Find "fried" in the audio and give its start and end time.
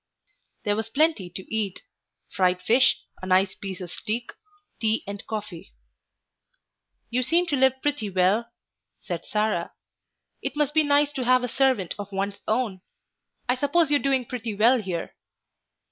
2.31-2.59